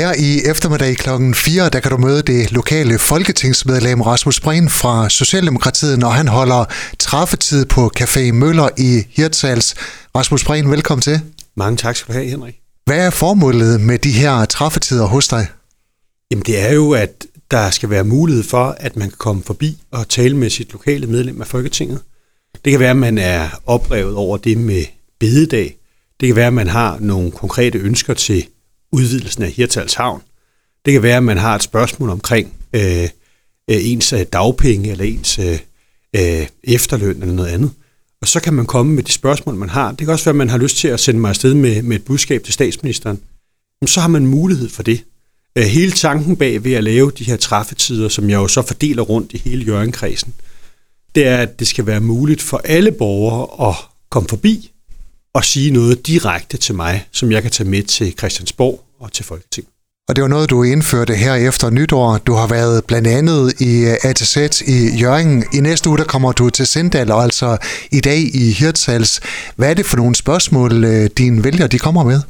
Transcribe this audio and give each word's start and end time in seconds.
Her 0.00 0.14
i 0.18 0.50
eftermiddag 0.50 0.96
kl. 0.96 1.08
4, 1.34 1.68
der 1.68 1.80
kan 1.80 1.90
du 1.90 1.96
møde 1.96 2.22
det 2.22 2.52
lokale 2.52 2.98
folketingsmedlem 2.98 4.00
Rasmus 4.00 4.40
Breen 4.40 4.70
fra 4.70 5.08
Socialdemokratiet, 5.08 5.98
når 5.98 6.08
han 6.08 6.28
holder 6.28 6.64
træffetid 6.98 7.66
på 7.66 7.90
Café 8.00 8.32
Møller 8.32 8.68
i 8.78 9.02
Hirtshals. 9.10 9.74
Rasmus 10.16 10.44
Breen, 10.44 10.70
velkommen 10.70 11.02
til. 11.02 11.20
Mange 11.56 11.76
tak 11.76 11.96
skal 11.96 12.14
du 12.14 12.18
have, 12.18 12.30
Henrik. 12.30 12.54
Hvad 12.84 13.06
er 13.06 13.10
formålet 13.10 13.80
med 13.80 13.98
de 13.98 14.10
her 14.10 14.44
træffetider 14.44 15.06
hos 15.06 15.28
dig? 15.28 15.46
Jamen 16.30 16.42
det 16.46 16.60
er 16.60 16.72
jo, 16.72 16.92
at 16.92 17.26
der 17.50 17.70
skal 17.70 17.90
være 17.90 18.04
mulighed 18.04 18.44
for, 18.44 18.76
at 18.78 18.96
man 18.96 19.08
kan 19.08 19.18
komme 19.18 19.42
forbi 19.42 19.78
og 19.90 20.08
tale 20.08 20.36
med 20.36 20.50
sit 20.50 20.72
lokale 20.72 21.06
medlem 21.06 21.40
af 21.40 21.46
Folketinget. 21.46 22.00
Det 22.64 22.70
kan 22.70 22.80
være, 22.80 22.90
at 22.90 22.96
man 22.96 23.18
er 23.18 23.48
oprevet 23.66 24.14
over 24.14 24.36
det 24.36 24.58
med 24.58 24.84
bededag. 25.20 25.76
Det 26.20 26.26
kan 26.26 26.36
være, 26.36 26.46
at 26.46 26.52
man 26.52 26.68
har 26.68 26.96
nogle 27.00 27.30
konkrete 27.30 27.78
ønsker 27.78 28.14
til 28.14 28.46
udvidelsen 28.92 29.42
af 29.42 29.50
Hirtals 29.50 29.94
Havn. 29.94 30.22
Det 30.84 30.92
kan 30.92 31.02
være, 31.02 31.16
at 31.16 31.22
man 31.22 31.38
har 31.38 31.54
et 31.54 31.62
spørgsmål 31.62 32.10
omkring 32.10 32.54
øh, 32.72 33.02
øh 33.02 33.08
ens 33.68 34.12
øh, 34.12 34.26
dagpenge 34.32 34.90
eller 34.90 35.04
ens 35.04 35.38
øh, 35.38 35.58
øh, 36.16 36.46
efterløn 36.64 37.22
eller 37.22 37.34
noget 37.34 37.50
andet. 37.50 37.70
Og 38.22 38.28
så 38.28 38.40
kan 38.40 38.54
man 38.54 38.66
komme 38.66 38.92
med 38.92 39.02
de 39.02 39.12
spørgsmål, 39.12 39.54
man 39.54 39.68
har. 39.68 39.88
Det 39.88 39.98
kan 39.98 40.08
også 40.08 40.24
være, 40.24 40.32
at 40.32 40.36
man 40.36 40.50
har 40.50 40.58
lyst 40.58 40.76
til 40.76 40.88
at 40.88 41.00
sende 41.00 41.20
mig 41.20 41.28
afsted 41.28 41.54
med, 41.54 41.82
med 41.82 41.96
et 41.96 42.04
budskab 42.04 42.42
til 42.42 42.54
statsministeren. 42.54 43.20
Men 43.80 43.88
så 43.88 44.00
har 44.00 44.08
man 44.08 44.26
mulighed 44.26 44.68
for 44.68 44.82
det. 44.82 45.04
Øh, 45.56 45.64
hele 45.64 45.92
tanken 45.92 46.36
bag 46.36 46.64
ved 46.64 46.72
at 46.72 46.84
lave 46.84 47.10
de 47.10 47.24
her 47.24 47.36
træffetider, 47.36 48.08
som 48.08 48.30
jeg 48.30 48.36
jo 48.36 48.48
så 48.48 48.62
fordeler 48.62 49.02
rundt 49.02 49.32
i 49.32 49.38
hele 49.38 49.64
Jørgenkredsen, 49.64 50.34
det 51.14 51.26
er, 51.26 51.36
at 51.36 51.60
det 51.60 51.66
skal 51.66 51.86
være 51.86 52.00
muligt 52.00 52.42
for 52.42 52.60
alle 52.64 52.92
borgere 52.92 53.68
at 53.70 53.76
komme 54.10 54.28
forbi 54.28 54.70
og 55.34 55.44
sige 55.44 55.70
noget 55.70 56.06
direkte 56.06 56.56
til 56.56 56.74
mig, 56.74 57.06
som 57.12 57.32
jeg 57.32 57.42
kan 57.42 57.50
tage 57.50 57.68
med 57.68 57.82
til 57.82 58.14
Christiansborg 58.18 58.84
og 59.00 59.12
til 59.12 59.24
Folketinget. 59.24 59.70
Og 60.08 60.16
det 60.16 60.22
var 60.22 60.28
noget, 60.28 60.50
du 60.50 60.62
indførte 60.62 61.14
her 61.14 61.34
efter 61.34 61.70
nytår. 61.70 62.18
Du 62.18 62.32
har 62.34 62.46
været 62.46 62.84
blandt 62.84 63.08
andet 63.08 63.60
i 63.60 63.84
øh, 63.84 63.96
ATZ 64.02 64.60
i 64.60 64.96
Jørgen. 65.00 65.44
I 65.54 65.60
næste 65.60 65.88
uge 65.88 65.98
der 65.98 66.04
kommer 66.04 66.32
du 66.32 66.50
til 66.50 66.66
Sindal, 66.66 67.10
og 67.10 67.22
altså 67.22 67.56
i 67.92 68.00
dag 68.00 68.18
i 68.34 68.50
Hirtshals. 68.52 69.20
Hvad 69.56 69.70
er 69.70 69.74
det 69.74 69.86
for 69.86 69.96
nogle 69.96 70.14
spørgsmål, 70.14 70.84
øh, 70.84 71.10
dine 71.18 71.44
vælgere 71.44 71.68
de 71.68 71.78
kommer 71.78 72.04
med? 72.04 72.20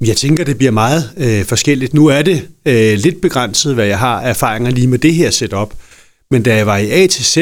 Jeg 0.00 0.16
tænker, 0.16 0.44
det 0.44 0.58
bliver 0.58 0.72
meget 0.72 1.10
øh, 1.16 1.44
forskelligt. 1.44 1.94
Nu 1.94 2.06
er 2.06 2.22
det 2.22 2.48
øh, 2.66 2.98
lidt 2.98 3.20
begrænset, 3.20 3.74
hvad 3.74 3.86
jeg 3.86 3.98
har 3.98 4.20
erfaringer 4.20 4.70
lige 4.70 4.86
med 4.86 4.98
det 4.98 5.14
her 5.14 5.30
setup. 5.30 5.74
Men 6.30 6.42
da 6.42 6.56
jeg 6.56 6.66
var 6.66 6.76
i 6.76 6.90
ATZ, 6.90 7.36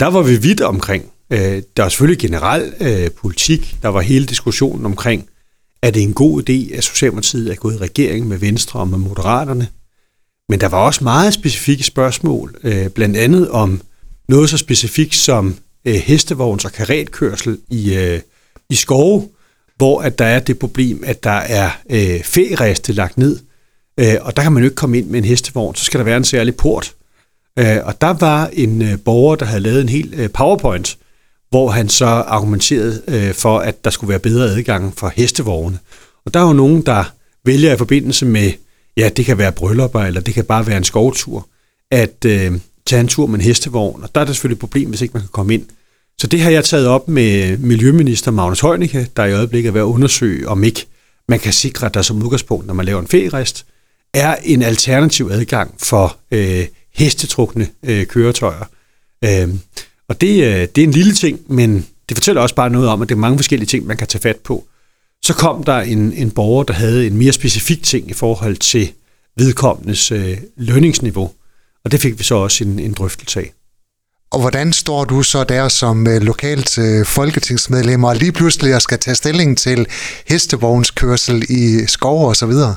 der 0.00 0.06
var 0.06 0.22
vi 0.22 0.36
vidt 0.36 0.60
omkring 0.60 1.04
Øh, 1.30 1.62
der 1.76 1.82
var 1.82 1.88
selvfølgelig 1.88 2.18
generel 2.18 2.74
øh, 2.80 3.10
politik. 3.10 3.76
Der 3.82 3.88
var 3.88 4.00
hele 4.00 4.26
diskussionen 4.26 4.86
omkring, 4.86 5.28
er 5.82 5.90
det 5.90 6.02
en 6.02 6.14
god 6.14 6.42
idé, 6.42 6.76
at 6.76 6.84
Socialdemokratiet 6.84 7.50
er 7.50 7.54
gået 7.54 7.74
i 7.74 7.78
regering 7.78 8.28
med 8.28 8.38
Venstre 8.38 8.80
og 8.80 8.88
med 8.88 8.98
Moderaterne? 8.98 9.68
Men 10.48 10.60
der 10.60 10.68
var 10.68 10.78
også 10.78 11.04
meget 11.04 11.34
specifikke 11.34 11.84
spørgsmål, 11.84 12.54
øh, 12.64 12.88
blandt 12.88 13.16
andet 13.16 13.50
om 13.50 13.80
noget 14.28 14.50
så 14.50 14.58
specifikt 14.58 15.14
som 15.14 15.56
øh, 15.84 15.94
hestevogns- 15.94 16.64
og 16.64 16.72
karetkørsel 16.72 17.58
i, 17.70 17.94
øh, 17.94 18.20
i 18.70 18.74
skove, 18.74 19.28
hvor 19.76 20.02
at 20.02 20.18
der 20.18 20.24
er 20.24 20.40
det 20.40 20.58
problem, 20.58 21.02
at 21.06 21.24
der 21.24 21.30
er 21.30 21.70
øh, 21.90 22.22
færeste 22.22 22.92
lagt 22.92 23.18
ned, 23.18 23.38
øh, 24.00 24.14
og 24.20 24.36
der 24.36 24.42
kan 24.42 24.52
man 24.52 24.62
jo 24.62 24.66
ikke 24.66 24.76
komme 24.76 24.98
ind 24.98 25.06
med 25.06 25.18
en 25.18 25.24
hestevogn, 25.24 25.74
så 25.74 25.84
skal 25.84 25.98
der 25.98 26.04
være 26.04 26.16
en 26.16 26.24
særlig 26.24 26.56
port. 26.56 26.94
Øh, 27.58 27.76
og 27.82 28.00
der 28.00 28.12
var 28.12 28.46
en 28.52 28.82
øh, 28.82 28.98
borger, 28.98 29.36
der 29.36 29.46
havde 29.46 29.62
lavet 29.62 29.80
en 29.80 29.88
helt 29.88 30.14
øh, 30.14 30.30
powerpoint, 30.30 30.98
hvor 31.50 31.70
han 31.70 31.88
så 31.88 32.06
argumenterede 32.06 33.02
øh, 33.08 33.34
for, 33.34 33.58
at 33.58 33.84
der 33.84 33.90
skulle 33.90 34.08
være 34.08 34.18
bedre 34.18 34.50
adgang 34.50 34.98
for 34.98 35.12
hestevogne. 35.16 35.78
Og 36.24 36.34
der 36.34 36.40
er 36.40 36.46
jo 36.46 36.52
nogen, 36.52 36.82
der 36.82 37.04
vælger 37.44 37.72
i 37.72 37.76
forbindelse 37.76 38.26
med, 38.26 38.52
ja, 38.96 39.08
det 39.08 39.24
kan 39.24 39.38
være 39.38 39.52
bryllupper, 39.52 40.00
eller 40.00 40.20
det 40.20 40.34
kan 40.34 40.44
bare 40.44 40.66
være 40.66 40.76
en 40.76 40.84
skovtur, 40.84 41.48
at 41.90 42.24
øh, 42.26 42.52
tage 42.86 43.00
en 43.00 43.08
tur 43.08 43.26
med 43.26 43.38
en 43.38 43.44
hestevogn. 43.44 44.02
Og 44.02 44.14
der 44.14 44.20
er 44.20 44.24
det 44.24 44.34
selvfølgelig 44.34 44.56
et 44.56 44.60
problem, 44.60 44.88
hvis 44.88 45.00
ikke 45.00 45.12
man 45.12 45.22
kan 45.22 45.30
komme 45.32 45.54
ind. 45.54 45.66
Så 46.18 46.26
det 46.26 46.40
har 46.40 46.50
jeg 46.50 46.64
taget 46.64 46.86
op 46.86 47.08
med 47.08 47.58
Miljøminister 47.58 48.30
Magnus 48.30 48.60
Heunicke, 48.60 49.08
der 49.16 49.24
i 49.24 49.32
øjeblikket 49.32 49.68
er 49.68 49.72
ved 49.72 49.80
at 49.80 49.84
undersøge, 49.84 50.48
om 50.48 50.64
ikke 50.64 50.86
man 51.28 51.38
kan 51.38 51.52
sikre, 51.52 51.86
at 51.86 51.94
der 51.94 52.02
som 52.02 52.22
udgangspunkt, 52.22 52.66
når 52.66 52.74
man 52.74 52.86
laver 52.86 53.00
en 53.00 53.06
ferierest, 53.06 53.66
er 54.14 54.36
en 54.44 54.62
alternativ 54.62 55.28
adgang 55.32 55.74
for 55.78 56.16
øh, 56.30 56.66
hestetrukne 56.94 57.68
øh, 57.82 58.06
køretøjer. 58.06 58.64
Øh, 59.24 59.48
og 60.10 60.20
det, 60.20 60.44
øh, 60.44 60.68
det 60.74 60.78
er 60.78 60.86
en 60.86 60.90
lille 60.90 61.14
ting, 61.14 61.40
men 61.48 61.86
det 62.08 62.16
fortæller 62.16 62.42
også 62.42 62.54
bare 62.54 62.70
noget 62.70 62.88
om, 62.88 63.02
at 63.02 63.08
det 63.08 63.14
er 63.14 63.18
mange 63.18 63.38
forskellige 63.38 63.66
ting, 63.66 63.86
man 63.86 63.96
kan 63.96 64.06
tage 64.06 64.22
fat 64.22 64.36
på. 64.36 64.64
Så 65.22 65.34
kom 65.34 65.64
der 65.64 65.78
en, 65.78 66.12
en 66.12 66.30
borger, 66.30 66.64
der 66.64 66.74
havde 66.74 67.06
en 67.06 67.16
mere 67.16 67.32
specifik 67.32 67.82
ting 67.82 68.10
i 68.10 68.12
forhold 68.12 68.56
til 68.56 68.92
vedkommendes 69.36 70.12
øh, 70.12 70.38
lønningsniveau. 70.56 71.30
Og 71.84 71.92
det 71.92 72.00
fik 72.00 72.18
vi 72.18 72.24
så 72.24 72.34
også 72.34 72.64
en, 72.64 72.78
en 72.78 72.92
drøftelse 72.92 73.40
af. 73.40 73.52
Og 74.30 74.40
hvordan 74.40 74.72
står 74.72 75.04
du 75.04 75.22
så 75.22 75.44
der 75.44 75.68
som 75.68 76.06
øh, 76.06 76.22
lokalt 76.22 76.78
øh, 76.78 77.06
folketingsmedlem 77.06 78.04
og 78.04 78.16
lige 78.16 78.32
pludselig 78.32 78.82
skal 78.82 78.98
tage 78.98 79.14
stilling 79.14 79.58
til 79.58 79.86
hestevognskørsel 80.28 81.44
i 81.48 81.86
skov 81.86 82.28
og 82.28 82.36
så 82.36 82.46
videre? 82.46 82.76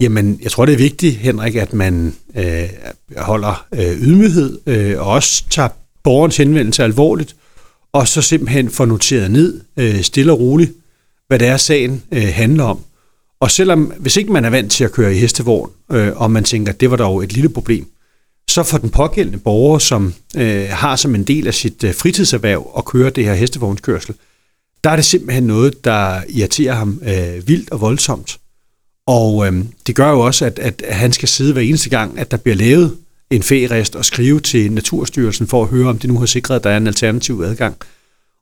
Jamen, 0.00 0.38
jeg 0.42 0.50
tror, 0.50 0.66
det 0.66 0.72
er 0.72 0.78
vigtigt, 0.78 1.16
Henrik, 1.16 1.54
at 1.54 1.72
man 1.72 2.14
øh, 2.36 2.68
holder 3.16 3.66
øh, 3.74 4.00
ydmyghed 4.00 4.58
øh, 4.66 5.00
og 5.00 5.06
også 5.06 5.44
tager 5.50 5.68
borgerens 6.06 6.36
henvendelse 6.36 6.84
alvorligt, 6.84 7.36
og 7.92 8.08
så 8.08 8.22
simpelthen 8.22 8.70
få 8.70 8.84
noteret 8.84 9.30
ned, 9.30 9.60
øh, 9.76 10.02
stille 10.02 10.32
og 10.32 10.40
roligt, 10.40 10.72
hvad 11.28 11.38
det 11.38 11.48
er, 11.48 11.56
sagen 11.56 12.02
øh, 12.12 12.28
handler 12.32 12.64
om. 12.64 12.80
Og 13.40 13.50
selvom, 13.50 13.92
hvis 13.98 14.16
ikke 14.16 14.32
man 14.32 14.44
er 14.44 14.50
vant 14.50 14.72
til 14.72 14.84
at 14.84 14.92
køre 14.92 15.14
i 15.14 15.18
hestevogn, 15.18 15.70
øh, 15.92 16.12
og 16.16 16.30
man 16.30 16.44
tænker, 16.44 16.72
at 16.72 16.80
det 16.80 16.90
var 16.90 16.96
dog 16.96 17.24
et 17.24 17.32
lille 17.32 17.48
problem, 17.48 17.86
så 18.50 18.62
for 18.62 18.78
den 18.78 18.90
pågældende 18.90 19.38
borger, 19.38 19.78
som 19.78 20.14
øh, 20.36 20.66
har 20.70 20.96
som 20.96 21.14
en 21.14 21.24
del 21.24 21.46
af 21.46 21.54
sit 21.54 21.84
øh, 21.84 21.94
fritidserhverv 21.94 22.72
at 22.78 22.84
køre 22.84 23.10
det 23.10 23.24
her 23.24 23.34
hestevognskørsel, 23.34 24.14
der 24.84 24.90
er 24.90 24.96
det 24.96 25.04
simpelthen 25.04 25.44
noget, 25.44 25.84
der 25.84 26.20
irriterer 26.28 26.74
ham 26.74 27.00
øh, 27.02 27.48
vildt 27.48 27.70
og 27.70 27.80
voldsomt. 27.80 28.38
Og 29.06 29.46
øh, 29.46 29.64
det 29.86 29.94
gør 29.94 30.10
jo 30.10 30.20
også, 30.20 30.44
at, 30.44 30.58
at 30.58 30.82
han 30.88 31.12
skal 31.12 31.28
sidde 31.28 31.52
hver 31.52 31.62
eneste 31.62 31.90
gang, 31.90 32.18
at 32.18 32.30
der 32.30 32.36
bliver 32.36 32.56
lavet 32.56 32.96
en 33.30 33.42
ferist 33.42 33.96
og 33.96 34.04
skrive 34.04 34.40
til 34.40 34.72
Naturstyrelsen 34.72 35.46
for 35.46 35.62
at 35.62 35.68
høre, 35.68 35.88
om 35.88 35.98
det 35.98 36.10
nu 36.10 36.18
har 36.18 36.26
sikret, 36.26 36.56
at 36.56 36.64
der 36.64 36.70
er 36.70 36.76
en 36.76 36.86
alternativ 36.86 37.42
adgang. 37.44 37.76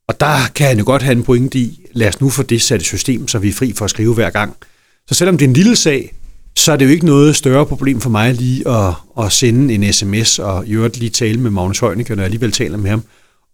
Og 0.08 0.20
der 0.20 0.36
kan 0.54 0.66
han 0.66 0.78
jo 0.78 0.84
godt 0.84 1.02
have 1.02 1.16
en 1.16 1.22
pointe 1.22 1.58
i, 1.58 1.86
lad 1.92 2.08
os 2.08 2.20
nu 2.20 2.30
få 2.30 2.42
det 2.42 2.62
sat 2.62 2.82
i 2.82 2.84
system, 2.84 3.28
så 3.28 3.38
vi 3.38 3.48
er 3.48 3.52
fri 3.52 3.72
for 3.72 3.84
at 3.84 3.90
skrive 3.90 4.14
hver 4.14 4.30
gang. 4.30 4.56
Så 5.08 5.14
selvom 5.14 5.38
det 5.38 5.44
er 5.44 5.48
en 5.48 5.54
lille 5.54 5.76
sag, 5.76 6.14
så 6.56 6.72
er 6.72 6.76
det 6.76 6.84
jo 6.84 6.90
ikke 6.90 7.06
noget 7.06 7.36
større 7.36 7.66
problem 7.66 8.00
for 8.00 8.10
mig 8.10 8.34
lige 8.34 8.68
at, 8.68 8.94
at 9.18 9.32
sende 9.32 9.74
en 9.74 9.92
sms 9.92 10.38
og 10.38 10.66
i 10.66 10.72
øvrigt 10.72 10.96
lige 10.96 11.10
tale 11.10 11.40
med 11.40 11.50
Magnus 11.50 11.78
Heunicke, 11.78 12.14
når 12.14 12.22
jeg 12.22 12.24
alligevel 12.24 12.52
taler 12.52 12.76
med 12.78 12.90
ham, 12.90 13.02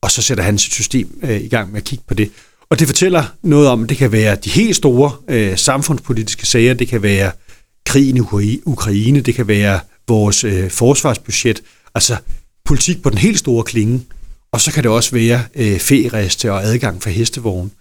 og 0.03 0.11
så 0.11 0.23
sætter 0.23 0.45
han 0.45 0.59
sit 0.59 0.73
system 0.73 1.21
øh, 1.23 1.41
i 1.41 1.49
gang 1.49 1.73
med 1.73 1.81
at 1.81 1.85
kigge 1.85 2.05
på 2.09 2.15
det. 2.15 2.31
Og 2.71 2.79
det 2.79 2.87
fortæller 2.87 3.25
noget 3.43 3.69
om, 3.69 3.83
at 3.83 3.89
det 3.89 3.97
kan 3.97 4.13
være 4.13 4.37
de 4.37 4.51
helt 4.51 4.77
store 4.77 5.13
øh, 5.29 5.59
samfundspolitiske 5.59 6.47
sager, 6.47 6.75
det 6.75 6.89
kan 6.89 7.03
være 7.03 7.33
krigen 7.87 8.17
i 8.17 8.61
Ukraine, 8.65 9.21
det 9.21 9.35
kan 9.35 9.49
være 9.49 9.81
vores 10.09 10.45
øh, 10.45 10.71
forsvarsbudget, 10.71 11.63
altså 11.95 12.17
politik 12.65 13.03
på 13.03 13.11
den 13.11 13.19
helt 13.19 13.39
store 13.39 13.65
klinge, 13.65 14.01
og 14.53 14.61
så 14.61 14.73
kan 14.73 14.83
det 14.83 14.91
også 14.91 15.13
være 15.13 15.43
øh, 15.55 15.79
feriereste 15.79 16.53
og 16.53 16.65
adgang 16.65 17.03
for 17.03 17.11
hestevogn. 17.11 17.73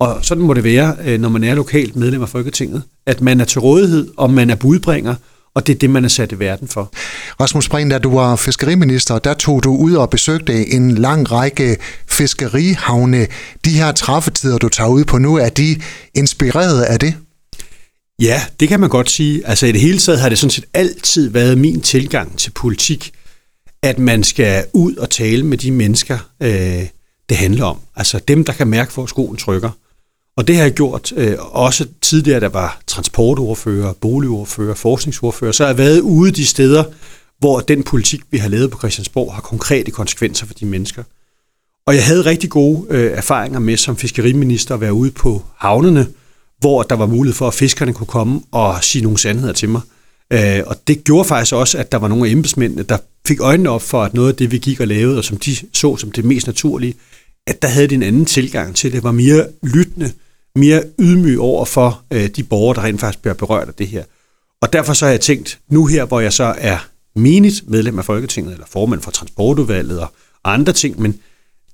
Og 0.00 0.18
sådan 0.22 0.44
må 0.44 0.54
det 0.54 0.64
være, 0.64 0.96
øh, 1.04 1.20
når 1.20 1.28
man 1.28 1.44
er 1.44 1.54
lokalt 1.54 1.96
medlem 1.96 2.22
af 2.22 2.28
Folketinget, 2.28 2.82
at 3.06 3.20
man 3.20 3.40
er 3.40 3.44
til 3.44 3.60
rådighed, 3.60 4.08
og 4.16 4.30
man 4.30 4.50
er 4.50 4.54
budbringer, 4.54 5.14
og 5.54 5.66
det 5.66 5.74
er 5.74 5.78
det, 5.78 5.90
man 5.90 6.04
er 6.04 6.08
sat 6.08 6.32
i 6.32 6.38
verden 6.38 6.68
for. 6.68 6.92
Rasmus 7.40 7.68
Brink, 7.68 7.90
da 7.90 7.98
du 7.98 8.14
var 8.14 8.36
fiskeriminister, 8.36 9.18
der 9.18 9.34
tog 9.34 9.64
du 9.64 9.76
ud 9.76 9.94
og 9.94 10.10
besøgte 10.10 10.72
en 10.72 10.94
lang 10.94 11.32
række 11.32 11.76
fiskerihavne. 12.06 13.26
De 13.64 13.70
her 13.70 13.92
træffetider, 13.92 14.58
du 14.58 14.68
tager 14.68 14.88
ud 14.88 15.04
på 15.04 15.18
nu, 15.18 15.36
er 15.36 15.48
de 15.48 15.80
inspireret 16.14 16.82
af 16.82 16.98
det? 16.98 17.14
Ja, 18.22 18.42
det 18.60 18.68
kan 18.68 18.80
man 18.80 18.88
godt 18.88 19.10
sige. 19.10 19.46
Altså 19.46 19.66
i 19.66 19.72
det 19.72 19.80
hele 19.80 19.98
taget 19.98 20.20
har 20.20 20.28
det 20.28 20.38
sådan 20.38 20.50
set 20.50 20.64
altid 20.74 21.30
været 21.30 21.58
min 21.58 21.80
tilgang 21.80 22.38
til 22.38 22.50
politik, 22.50 23.12
at 23.82 23.98
man 23.98 24.24
skal 24.24 24.64
ud 24.72 24.96
og 24.96 25.10
tale 25.10 25.46
med 25.46 25.58
de 25.58 25.70
mennesker, 25.70 26.18
øh, 26.42 26.86
det 27.28 27.36
handler 27.36 27.64
om. 27.64 27.78
Altså 27.96 28.20
dem, 28.28 28.44
der 28.44 28.52
kan 28.52 28.68
mærke, 28.68 28.94
hvor 28.94 29.06
skoen 29.06 29.36
trykker. 29.36 29.70
Og 30.36 30.48
det 30.48 30.56
har 30.56 30.62
jeg 30.62 30.72
gjort 30.72 31.12
øh, 31.16 31.36
også 31.38 31.86
tidligere, 32.02 32.40
der 32.40 32.48
var 32.48 32.80
transportordfører, 32.86 33.92
boligordfører, 33.92 34.74
forskningsordfører, 34.74 35.52
så 35.52 35.62
har 35.62 35.68
jeg 35.70 35.78
været 35.78 36.00
ude 36.00 36.30
de 36.30 36.46
steder, 36.46 36.84
hvor 37.38 37.60
den 37.60 37.82
politik, 37.82 38.20
vi 38.30 38.38
har 38.38 38.48
lavet 38.48 38.70
på 38.70 38.78
Christiansborg, 38.78 39.34
har 39.34 39.40
konkrete 39.40 39.90
konsekvenser 39.90 40.46
for 40.46 40.54
de 40.54 40.66
mennesker. 40.66 41.02
Og 41.86 41.94
jeg 41.94 42.04
havde 42.04 42.24
rigtig 42.24 42.50
gode 42.50 42.86
øh, 42.90 43.12
erfaringer 43.12 43.58
med 43.58 43.76
som 43.76 43.96
fiskeriminister 43.96 44.74
at 44.74 44.80
være 44.80 44.92
ude 44.92 45.10
på 45.10 45.44
havnene, 45.56 46.06
hvor 46.58 46.82
der 46.82 46.96
var 46.96 47.06
mulighed 47.06 47.34
for, 47.34 47.48
at 47.48 47.54
fiskerne 47.54 47.92
kunne 47.92 48.06
komme 48.06 48.40
og 48.50 48.84
sige 48.84 49.02
nogle 49.02 49.18
sandheder 49.18 49.52
til 49.52 49.68
mig. 49.68 49.80
Øh, 50.32 50.60
og 50.66 50.76
det 50.86 51.04
gjorde 51.04 51.24
faktisk 51.24 51.54
også, 51.54 51.78
at 51.78 51.92
der 51.92 51.98
var 51.98 52.08
nogle 52.08 52.28
af 52.28 52.32
embedsmændene, 52.32 52.82
der 52.82 52.98
fik 53.26 53.40
øjnene 53.40 53.70
op 53.70 53.82
for, 53.82 54.02
at 54.02 54.14
noget 54.14 54.28
af 54.28 54.36
det, 54.36 54.50
vi 54.50 54.58
gik 54.58 54.80
og 54.80 54.86
lavede, 54.86 55.18
og 55.18 55.24
som 55.24 55.36
de 55.36 55.56
så 55.72 55.96
som 55.96 56.12
det 56.12 56.24
mest 56.24 56.46
naturlige, 56.46 56.94
at 57.46 57.62
der 57.62 57.68
havde 57.68 57.88
de 57.88 57.94
en 57.94 58.02
anden 58.02 58.26
tilgang 58.26 58.76
til 58.76 58.92
det, 58.92 59.02
var 59.02 59.12
mere 59.12 59.46
lyttende, 59.62 60.12
mere 60.54 60.82
ydmyg 60.98 61.40
over 61.40 61.64
for 61.64 62.02
øh, 62.10 62.28
de 62.28 62.42
borgere, 62.42 62.74
der 62.74 62.84
rent 62.84 63.00
faktisk 63.00 63.22
bliver 63.22 63.34
berørt 63.34 63.68
af 63.68 63.74
det 63.74 63.86
her. 63.88 64.04
Og 64.62 64.72
derfor 64.72 64.92
så 64.92 65.04
har 65.04 65.10
jeg 65.10 65.20
tænkt, 65.20 65.58
nu 65.70 65.86
her, 65.86 66.04
hvor 66.04 66.20
jeg 66.20 66.32
så 66.32 66.54
er 66.58 66.88
menigt 67.16 67.70
medlem 67.70 67.98
af 67.98 68.04
Folketinget, 68.04 68.52
eller 68.52 68.66
formand 68.66 69.00
for 69.00 69.10
transportudvalget 69.10 70.00
og 70.00 70.12
andre 70.44 70.72
ting, 70.72 71.00
men 71.00 71.20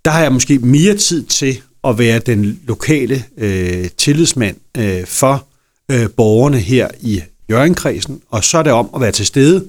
der 0.05 0.11
har 0.11 0.23
jeg 0.23 0.33
måske 0.33 0.59
mere 0.59 0.97
tid 0.97 1.25
til 1.25 1.61
at 1.87 1.99
være 1.99 2.19
den 2.19 2.61
lokale 2.67 3.25
øh, 3.37 3.89
tillidsmand 3.97 4.57
øh, 4.79 5.07
for 5.07 5.47
øh, 5.91 6.11
borgerne 6.17 6.59
her 6.59 6.89
i 7.01 7.23
Jørgenkredsen, 7.51 8.21
og 8.31 8.45
så 8.45 8.59
er 8.59 8.63
det 8.63 8.73
om 8.73 8.91
at 8.95 9.01
være 9.01 9.13
til 9.13 9.27
stede 9.27 9.69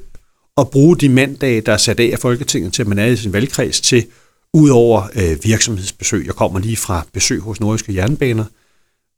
og 0.55 0.69
bruge 0.69 0.97
de 0.97 1.09
mandage, 1.09 1.61
der 1.61 1.73
er 1.73 1.77
sat 1.77 1.99
af 1.99 2.09
af 2.13 2.19
Folketinget 2.19 2.73
til, 2.73 2.81
at 2.81 2.87
man 2.87 2.99
er 2.99 3.05
i 3.05 3.15
sin 3.15 3.33
valgkreds 3.33 3.81
til, 3.81 4.05
ud 4.53 4.69
over 4.69 5.07
øh, 5.15 5.43
virksomhedsbesøg. 5.43 6.25
Jeg 6.25 6.35
kommer 6.35 6.59
lige 6.59 6.77
fra 6.77 7.05
besøg 7.13 7.39
hos 7.39 7.59
Nordiske 7.59 7.95
Jernbaner. 7.95 8.45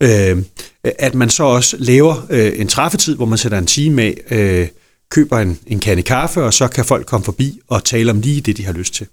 Øh, 0.04 0.38
at 0.84 1.16
man 1.16 1.30
så 1.30 1.44
også 1.44 1.78
laver 1.80 2.26
øh, 2.30 2.60
en 2.60 2.68
træffetid, 2.68 3.16
hvor 3.16 3.26
man 3.26 3.38
sætter 3.38 3.58
en 3.58 3.66
time 3.66 4.02
af, 4.02 4.18
øh, 4.32 4.68
køber 5.12 5.40
en, 5.40 5.60
en 5.68 5.80
kande 5.80 6.04
kaffe, 6.04 6.44
og 6.44 6.54
så 6.54 6.68
kan 6.68 6.86
folk 6.86 7.06
komme 7.06 7.24
forbi 7.24 7.60
og 7.68 7.84
tale 7.84 8.12
om 8.12 8.22
lige 8.22 8.42
det, 8.42 8.58
de 8.58 8.66
har 8.66 8.74
lyst 8.74 8.94
til. 8.94 9.08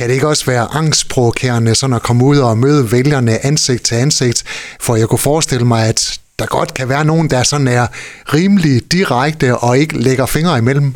Kan 0.00 0.08
det 0.08 0.14
ikke 0.14 0.28
også 0.28 0.46
være 0.46 0.68
angstprovokerende 0.74 1.74
sådan 1.74 1.96
at 1.96 2.02
komme 2.02 2.24
ud 2.24 2.38
og 2.38 2.58
møde 2.58 2.92
vælgerne 2.92 3.46
ansigt 3.46 3.82
til 3.82 3.94
ansigt? 3.94 4.44
For 4.80 4.96
jeg 4.96 5.08
kunne 5.08 5.18
forestille 5.18 5.64
mig, 5.64 5.86
at 5.86 6.20
der 6.38 6.46
godt 6.46 6.74
kan 6.74 6.88
være 6.88 7.04
nogen, 7.04 7.30
der 7.30 7.42
sådan 7.42 7.68
er 7.68 7.86
rimelig 8.34 8.92
direkte 8.92 9.56
og 9.56 9.78
ikke 9.78 9.98
lægger 9.98 10.26
fingre 10.26 10.58
imellem. 10.58 10.94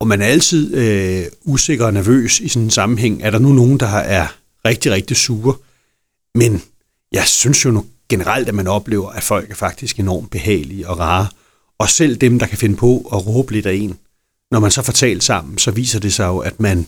Og 0.00 0.06
man 0.06 0.22
er 0.22 0.26
altid 0.26 0.74
øh, 0.74 1.26
usikker 1.44 1.86
og 1.86 1.92
nervøs 1.92 2.40
i 2.40 2.48
sådan 2.48 2.64
en 2.64 2.70
sammenhæng. 2.70 3.22
Er 3.22 3.30
der 3.30 3.38
nu 3.38 3.52
nogen, 3.52 3.80
der 3.80 3.88
er 3.88 4.26
rigtig, 4.64 4.92
rigtig 4.92 5.16
sure? 5.16 5.54
Men 6.34 6.62
jeg 7.12 7.24
synes 7.24 7.64
jo 7.64 7.70
nu 7.70 7.86
generelt, 8.08 8.48
at 8.48 8.54
man 8.54 8.66
oplever, 8.66 9.10
at 9.10 9.22
folk 9.22 9.50
er 9.50 9.54
faktisk 9.54 9.98
enormt 9.98 10.30
behagelige 10.30 10.88
og 10.88 10.98
rare. 10.98 11.26
Og 11.78 11.88
selv 11.88 12.16
dem, 12.16 12.38
der 12.38 12.46
kan 12.46 12.58
finde 12.58 12.76
på 12.76 13.08
at 13.12 13.26
råbe 13.26 13.52
lidt 13.52 13.66
af 13.66 13.74
en, 13.74 13.98
når 14.50 14.60
man 14.60 14.70
så 14.70 14.82
får 14.82 14.92
talt 14.92 15.24
sammen, 15.24 15.58
så 15.58 15.70
viser 15.70 16.00
det 16.00 16.14
sig 16.14 16.26
jo, 16.26 16.38
at 16.38 16.60
man 16.60 16.86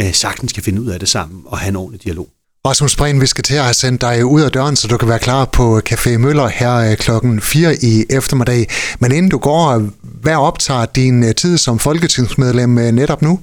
øh, 0.00 0.14
sagtens 0.14 0.52
kan 0.52 0.62
finde 0.62 0.82
ud 0.82 0.86
af 0.86 1.00
det 1.00 1.08
sammen 1.08 1.42
og 1.46 1.58
have 1.58 1.68
en 1.68 1.76
ordentlig 1.76 2.04
dialog. 2.04 2.28
Rasmus 2.66 2.96
Breen, 2.96 3.20
vi 3.20 3.26
skal 3.26 3.44
til 3.44 3.54
at 3.54 3.62
have 3.62 3.74
sendt 3.74 4.00
dig 4.00 4.24
ud 4.24 4.40
af 4.40 4.52
døren, 4.52 4.76
så 4.76 4.88
du 4.88 4.96
kan 4.96 5.08
være 5.08 5.18
klar 5.18 5.44
på 5.44 5.80
Café 5.90 6.16
Møller 6.18 6.48
her 6.48 6.74
øh, 6.74 6.96
klokken 6.96 7.40
4 7.40 7.76
i 7.82 8.04
eftermiddag. 8.10 8.68
Men 9.00 9.12
inden 9.12 9.30
du 9.30 9.38
går, 9.38 9.90
hvad 10.02 10.34
optager 10.34 10.86
din 10.86 11.24
øh, 11.24 11.34
tid 11.34 11.58
som 11.58 11.78
folketingsmedlem 11.78 12.78
øh, 12.78 12.92
netop 12.92 13.22
nu? 13.22 13.40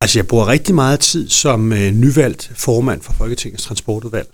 Altså, 0.00 0.18
jeg 0.18 0.26
bruger 0.26 0.48
rigtig 0.48 0.74
meget 0.74 1.00
tid 1.00 1.28
som 1.28 1.72
øh, 1.72 1.92
nyvalgt 1.92 2.50
formand 2.54 3.02
for 3.02 3.12
Folketingets 3.12 3.62
transportudvalg. 3.62 4.28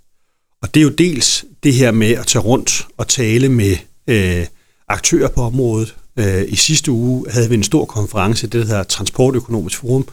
Og 0.62 0.74
det 0.74 0.80
er 0.80 0.84
jo 0.84 0.90
dels 0.90 1.44
det 1.62 1.74
her 1.74 1.90
med 1.90 2.10
at 2.10 2.26
tage 2.26 2.42
rundt 2.42 2.86
og 2.96 3.08
tale 3.08 3.48
med 3.48 3.76
øh, 4.06 4.46
aktører 4.88 5.28
på 5.28 5.42
området. 5.42 5.96
Øh, 6.16 6.44
I 6.48 6.56
sidste 6.56 6.90
uge 6.92 7.26
havde 7.30 7.48
vi 7.48 7.54
en 7.54 7.62
stor 7.62 7.84
konference, 7.84 8.46
det 8.46 8.60
der 8.60 8.66
hedder 8.66 8.82
Transportøkonomisk 8.82 9.78
Forum, 9.78 10.08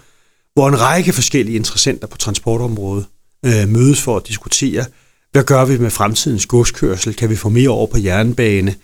hvor 0.55 0.67
en 0.67 0.81
række 0.81 1.13
forskellige 1.13 1.55
interessenter 1.55 2.07
på 2.07 2.17
transportområdet 2.17 3.05
øh, 3.45 3.69
mødes 3.69 4.01
for 4.01 4.17
at 4.17 4.27
diskutere, 4.27 4.85
hvad 5.31 5.43
gør 5.43 5.65
vi 5.65 5.77
med 5.77 5.89
fremtidens 5.89 6.45
godskørsel? 6.45 7.15
Kan 7.15 7.29
vi 7.29 7.35
få 7.35 7.49
mere 7.49 7.69
over 7.69 7.87
på 7.87 7.97
jernbane? 7.97 8.75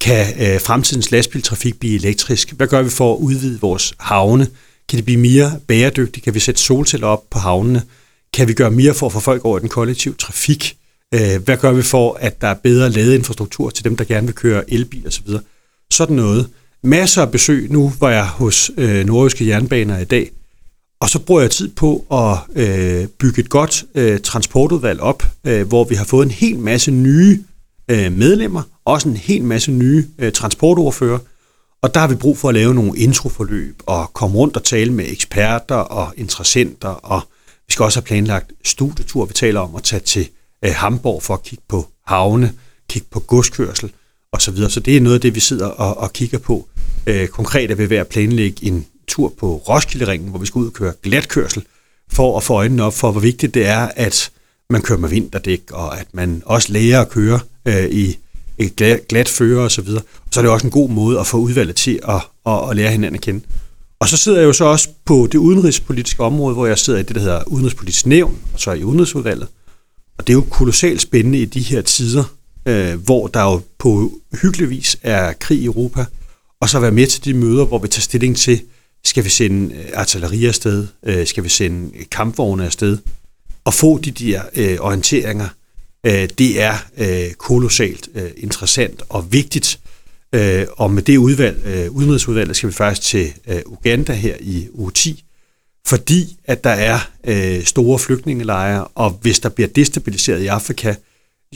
Kan 0.00 0.26
øh, 0.26 0.60
fremtidens 0.60 1.10
lastbiltrafik 1.10 1.80
blive 1.80 1.94
elektrisk? 1.94 2.52
Hvad 2.52 2.66
gør 2.66 2.82
vi 2.82 2.90
for 2.90 3.14
at 3.14 3.18
udvide 3.18 3.60
vores 3.60 3.94
havne? 4.00 4.46
Kan 4.88 4.96
det 4.96 5.04
blive 5.04 5.20
mere 5.20 5.60
bæredygtigt? 5.68 6.24
Kan 6.24 6.34
vi 6.34 6.40
sætte 6.40 6.60
solceller 6.60 7.06
op 7.06 7.30
på 7.30 7.38
havnene? 7.38 7.82
Kan 8.32 8.48
vi 8.48 8.52
gøre 8.52 8.70
mere 8.70 8.94
for 8.94 9.06
at 9.06 9.12
få 9.12 9.20
folk 9.20 9.44
over 9.44 9.58
i 9.58 9.60
den 9.60 9.68
kollektive 9.68 10.14
trafik? 10.14 10.76
Øh, 11.14 11.42
hvad 11.44 11.56
gør 11.56 11.72
vi 11.72 11.82
for, 11.82 12.16
at 12.20 12.40
der 12.40 12.48
er 12.48 12.54
bedre 12.54 12.90
ladeinfrastruktur 12.90 13.70
til 13.70 13.84
dem, 13.84 13.96
der 13.96 14.04
gerne 14.04 14.26
vil 14.26 14.34
køre 14.34 14.72
elbil 14.72 15.06
osv.? 15.06 15.26
Sådan 15.90 16.16
noget. 16.16 16.48
Masser 16.82 17.22
af 17.22 17.30
besøg. 17.30 17.70
Nu 17.70 17.92
var 18.00 18.10
jeg 18.10 18.26
hos 18.26 18.70
øh, 18.76 19.06
Nordiske 19.06 19.48
Jernbaner 19.48 19.98
i 19.98 20.04
dag, 20.04 20.30
og 21.00 21.08
så 21.08 21.18
bruger 21.18 21.40
jeg 21.40 21.50
tid 21.50 21.68
på 21.68 22.06
at 22.10 22.62
øh, 22.62 23.06
bygge 23.06 23.40
et 23.40 23.48
godt 23.48 23.84
øh, 23.94 24.20
transportudvalg 24.20 25.00
op, 25.00 25.22
øh, 25.44 25.68
hvor 25.68 25.84
vi 25.84 25.94
har 25.94 26.04
fået 26.04 26.24
en 26.24 26.30
hel 26.30 26.58
masse 26.58 26.90
nye 26.90 27.44
øh, 27.90 28.12
medlemmer, 28.12 28.62
også 28.84 29.08
en 29.08 29.16
hel 29.16 29.44
masse 29.44 29.72
nye 29.72 30.06
øh, 30.18 30.32
transportordfører. 30.32 31.18
Og 31.82 31.94
der 31.94 32.00
har 32.00 32.08
vi 32.08 32.14
brug 32.14 32.38
for 32.38 32.48
at 32.48 32.54
lave 32.54 32.74
nogle 32.74 32.98
introforløb 32.98 33.82
og 33.86 34.12
komme 34.12 34.36
rundt 34.36 34.56
og 34.56 34.64
tale 34.64 34.92
med 34.92 35.04
eksperter 35.08 35.74
og 35.74 36.14
interessenter. 36.16 36.88
Og 36.88 37.20
vi 37.66 37.72
skal 37.72 37.82
også 37.82 38.00
have 38.00 38.06
planlagt 38.06 38.52
studietur. 38.64 39.24
Vi 39.24 39.32
taler 39.32 39.60
om 39.60 39.74
at 39.74 39.82
tage 39.82 40.00
til 40.00 40.28
øh, 40.64 40.72
Hamburg 40.74 41.22
for 41.22 41.34
at 41.34 41.42
kigge 41.42 41.64
på 41.68 41.88
havne, 42.06 42.52
kigge 42.88 43.08
på 43.10 43.20
godskørsel 43.20 43.92
osv. 44.32 44.56
Så, 44.56 44.68
så 44.68 44.80
det 44.80 44.96
er 44.96 45.00
noget 45.00 45.14
af 45.14 45.20
det, 45.20 45.34
vi 45.34 45.40
sidder 45.40 45.66
og, 45.66 45.98
og 45.98 46.12
kigger 46.12 46.38
på. 46.38 46.68
Øh, 47.06 47.28
konkret 47.28 47.70
er 47.70 47.74
vi 47.74 47.90
ved 47.90 47.96
at 47.96 48.08
planlægge 48.08 48.66
en 48.66 48.86
tur 49.10 49.32
på 49.38 49.56
Roskilde-ringen, 49.68 50.28
hvor 50.28 50.38
vi 50.38 50.46
skal 50.46 50.58
ud 50.58 50.66
og 50.66 50.72
køre 50.72 50.92
glatkørsel, 51.02 51.62
for 52.12 52.36
at 52.36 52.42
få 52.42 52.54
øjnene 52.54 52.82
op 52.82 52.94
for, 52.94 53.12
hvor 53.12 53.20
vigtigt 53.20 53.54
det 53.54 53.66
er, 53.66 53.88
at 53.96 54.30
man 54.70 54.82
kører 54.82 54.98
med 54.98 55.08
vinterdæk, 55.08 55.62
og 55.72 56.00
at 56.00 56.06
man 56.12 56.42
også 56.46 56.72
lærer 56.72 57.00
at 57.00 57.08
køre 57.08 57.40
øh, 57.64 57.84
i 57.90 58.18
et 58.58 58.76
glat, 58.76 59.08
glat 59.08 59.28
fører 59.28 59.64
osv. 59.64 59.86
Så, 59.86 60.00
så 60.30 60.40
er 60.40 60.42
det 60.42 60.52
også 60.52 60.66
en 60.66 60.70
god 60.70 60.90
måde 60.90 61.20
at 61.20 61.26
få 61.26 61.36
udvalget 61.36 61.76
til 61.76 62.00
at, 62.08 62.20
at, 62.46 62.70
at 62.70 62.76
lære 62.76 62.90
hinanden 62.90 63.14
at 63.14 63.20
kende. 63.20 63.40
Og 64.00 64.08
så 64.08 64.16
sidder 64.16 64.38
jeg 64.38 64.46
jo 64.46 64.52
så 64.52 64.64
også 64.64 64.88
på 65.04 65.28
det 65.32 65.38
udenrigspolitiske 65.38 66.22
område, 66.22 66.54
hvor 66.54 66.66
jeg 66.66 66.78
sidder 66.78 66.98
i 66.98 67.02
det, 67.02 67.14
der 67.14 67.20
hedder 67.20 67.42
udenrigspolitisk 67.46 68.06
nævn, 68.06 68.38
og 68.54 68.60
så 68.60 68.72
i 68.72 68.84
udenrigsudvalget. 68.84 69.48
Og 70.18 70.26
det 70.26 70.32
er 70.32 70.34
jo 70.34 70.44
kolossalt 70.50 71.00
spændende 71.00 71.38
i 71.38 71.44
de 71.44 71.60
her 71.60 71.82
tider, 71.82 72.24
øh, 72.66 73.04
hvor 73.04 73.26
der 73.26 73.42
jo 73.42 73.60
på 73.78 74.12
hyggelig 74.42 74.70
vis 74.70 74.96
er 75.02 75.32
krig 75.32 75.58
i 75.58 75.64
Europa, 75.64 76.04
og 76.60 76.68
så 76.68 76.80
være 76.80 76.90
med 76.90 77.06
til 77.06 77.24
de 77.24 77.34
møder, 77.34 77.64
hvor 77.64 77.78
vi 77.78 77.88
tager 77.88 78.00
stilling 78.00 78.36
til, 78.36 78.60
skal 79.04 79.24
vi 79.24 79.28
sende 79.28 79.74
øh, 79.74 79.84
artilleri 79.94 80.44
afsted? 80.44 80.86
Øh, 81.02 81.26
skal 81.26 81.44
vi 81.44 81.48
sende 81.48 82.04
kampvogne 82.04 82.64
afsted? 82.64 82.98
Og 83.64 83.74
få 83.74 83.98
de 83.98 84.10
der 84.10 84.42
øh, 84.54 84.76
orienteringer, 84.80 85.48
øh, 86.06 86.28
det 86.38 86.60
er 86.60 86.74
øh, 86.98 87.32
kolossalt 87.32 88.08
øh, 88.14 88.30
interessant 88.36 89.02
og 89.08 89.32
vigtigt. 89.32 89.80
Øh, 90.34 90.66
og 90.72 90.90
med 90.90 91.02
det 91.02 91.16
udvalg, 91.16 91.66
øh, 91.66 91.90
udenrigsudvalget 91.90 92.56
skal 92.56 92.68
vi 92.68 92.74
faktisk 92.74 93.08
til 93.08 93.32
øh, 93.46 93.60
Uganda 93.66 94.12
her 94.12 94.36
i 94.40 94.68
uge 94.72 94.92
10, 94.92 95.24
fordi 95.86 96.38
at 96.44 96.64
der 96.64 96.70
er 96.70 96.98
øh, 97.24 97.64
store 97.64 97.98
flygtningelejre, 97.98 98.84
og 98.84 99.10
hvis 99.10 99.40
der 99.40 99.48
bliver 99.48 99.68
destabiliseret 99.68 100.40
i 100.40 100.46
Afrika, 100.46 100.94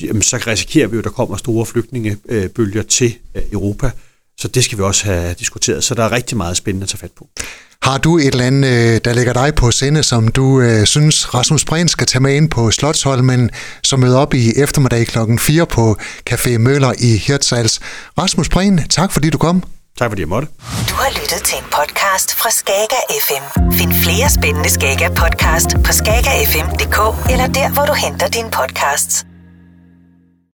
jamen, 0.03 0.23
så 0.23 0.37
risikerer 0.47 0.87
vi 0.87 0.95
jo, 0.95 0.99
at 0.99 1.05
der 1.05 1.11
kommer 1.11 1.37
store 1.37 1.67
flygtningebølger 1.67 2.83
til 2.83 3.15
øh, 3.35 3.43
Europa. 3.53 3.91
Så 4.39 4.49
det 4.49 4.65
skal 4.65 4.79
vi 4.79 4.83
også 4.83 5.05
have 5.05 5.35
diskuteret. 5.35 5.85
Så 5.85 5.95
der 5.95 6.05
er 6.05 6.13
rigtig 6.13 6.37
meget 6.37 6.57
spændende 6.57 6.85
at 6.85 6.89
tage 6.89 6.99
fat 6.99 7.13
på. 7.19 7.29
Har 7.83 7.99
du 7.99 8.19
et 8.19 8.27
eller 8.27 8.45
andet, 8.45 8.69
øh, 8.69 9.01
der 9.05 9.13
ligger 9.13 9.33
dig 9.33 9.55
på 9.55 9.71
sinde, 9.71 10.03
som 10.03 10.29
du 10.29 10.61
øh, 10.61 10.87
synes, 10.87 11.35
Rasmus 11.35 11.65
Prehn 11.65 11.89
skal 11.89 12.07
tage 12.07 12.23
med 12.23 12.35
ind 12.35 12.51
på 12.51 12.71
Slottsholmen, 12.71 13.51
som 13.83 14.01
møder 14.01 14.19
op 14.19 14.35
i 14.35 14.53
eftermiddag 14.57 15.07
klokken 15.07 15.39
4 15.39 15.67
på 15.67 15.97
Café 16.31 16.59
Møller 16.59 16.93
i 16.99 17.17
Hirtshals. 17.17 17.81
Rasmus 18.19 18.49
Prehn, 18.49 18.81
tak 18.89 19.13
fordi 19.13 19.31
du 19.31 19.39
kom. 19.39 19.63
Tak 19.99 20.11
fordi 20.11 20.21
jeg 20.23 20.29
måtte. 20.29 20.49
Du 20.89 20.95
har 20.95 21.11
lyttet 21.21 21.43
til 21.45 21.59
en 21.59 21.65
podcast 21.65 22.35
fra 22.35 22.51
Skager 22.51 23.03
FM. 23.27 23.73
Find 23.73 23.93
flere 23.95 24.31
spændende 24.31 24.71
Skager 24.71 25.09
podcast 25.09 25.69
på 25.85 25.93
skagerfm.dk 25.93 27.31
eller 27.33 27.47
der, 27.47 27.73
hvor 27.73 27.85
du 27.85 27.93
henter 27.93 28.29
dine 28.29 28.51
podcasts. 28.51 29.27